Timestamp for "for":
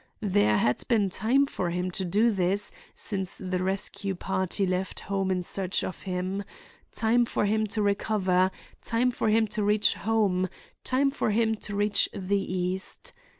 1.45-1.69, 7.23-7.45, 9.11-9.29, 11.11-11.29